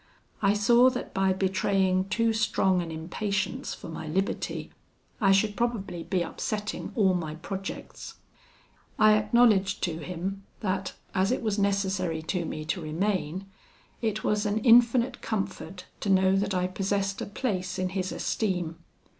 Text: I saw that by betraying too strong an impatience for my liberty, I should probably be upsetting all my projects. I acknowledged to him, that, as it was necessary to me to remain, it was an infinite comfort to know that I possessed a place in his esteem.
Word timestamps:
I 0.41 0.53
saw 0.55 0.89
that 0.89 1.13
by 1.13 1.31
betraying 1.31 2.09
too 2.09 2.33
strong 2.33 2.81
an 2.81 2.89
impatience 2.89 3.75
for 3.75 3.87
my 3.87 4.07
liberty, 4.07 4.71
I 5.21 5.31
should 5.31 5.55
probably 5.55 6.01
be 6.01 6.23
upsetting 6.23 6.91
all 6.95 7.13
my 7.13 7.35
projects. 7.35 8.15
I 8.97 9.13
acknowledged 9.15 9.83
to 9.83 9.99
him, 9.99 10.41
that, 10.61 10.93
as 11.13 11.31
it 11.31 11.43
was 11.43 11.59
necessary 11.59 12.23
to 12.23 12.45
me 12.45 12.65
to 12.65 12.81
remain, 12.81 13.45
it 14.01 14.23
was 14.23 14.47
an 14.47 14.57
infinite 14.65 15.21
comfort 15.21 15.85
to 15.99 16.09
know 16.09 16.35
that 16.35 16.55
I 16.55 16.65
possessed 16.65 17.21
a 17.21 17.27
place 17.27 17.77
in 17.77 17.89
his 17.89 18.11
esteem. 18.11 18.77